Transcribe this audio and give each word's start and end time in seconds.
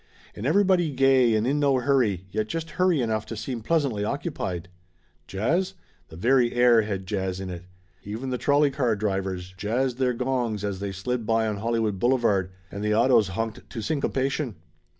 And 0.35 0.47
everybody 0.47 0.89
gay 0.89 1.35
and 1.35 1.45
in 1.45 1.59
no 1.59 1.75
hurry, 1.75 2.25
yet 2.31 2.47
just 2.47 2.71
hurry 2.81 3.03
enough 3.03 3.23
to 3.27 3.35
seem 3.37 3.61
pleasantly 3.61 4.03
occupied. 4.03 4.67
Jazz? 5.27 5.75
The 6.07 6.15
very 6.15 6.53
air 6.53 6.81
had 6.81 7.05
jazz 7.05 7.39
in 7.39 7.51
it! 7.51 7.65
Even 8.03 8.31
the 8.31 8.39
trolley 8.39 8.71
car 8.71 8.95
drivers 8.95 9.53
jazzed 9.55 9.99
their 9.99 10.13
gongs 10.13 10.63
as 10.63 10.79
they 10.79 10.91
slid 10.91 11.27
by 11.27 11.45
on 11.45 11.57
Hollywood 11.57 11.99
Boulevard, 11.99 12.49
and 12.71 12.83
the 12.83 12.95
autos 12.95 13.27
honked 13.27 13.69
to 13.69 13.81
syncopation. 13.83 14.55